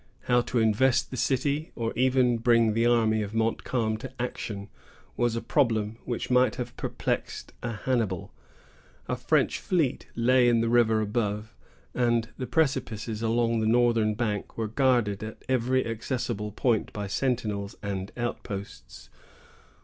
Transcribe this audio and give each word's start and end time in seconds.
How 0.23 0.41
to 0.41 0.57
invest 0.57 1.11
the 1.11 1.15
city, 1.15 1.69
or 1.75 1.93
even 1.95 2.39
bring 2.39 2.73
the 2.73 2.87
army 2.87 3.21
of 3.21 3.35
Montcalm 3.35 3.97
to 3.97 4.11
action, 4.19 4.67
was 5.15 5.35
a 5.35 5.43
problem 5.43 5.99
which 6.05 6.31
might 6.31 6.55
have 6.55 6.75
perplexed 6.75 7.53
a 7.61 7.73
Hannibal. 7.73 8.33
A 9.07 9.15
French 9.15 9.59
fleet 9.59 10.07
lay 10.15 10.49
in 10.49 10.59
the 10.61 10.69
river 10.69 11.01
above, 11.01 11.53
and 11.93 12.29
the 12.39 12.47
precipices 12.47 13.21
along 13.21 13.59
the 13.59 13.67
northern 13.67 14.15
bank 14.15 14.57
were 14.57 14.67
guarded 14.67 15.23
at 15.23 15.45
every 15.47 15.85
accessible 15.85 16.51
point 16.51 16.91
by 16.93 17.05
sentinels 17.05 17.75
and 17.83 18.11
outposts. 18.17 19.11